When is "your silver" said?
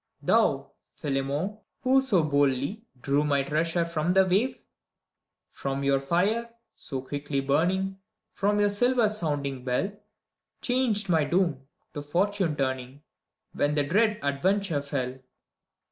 8.59-9.07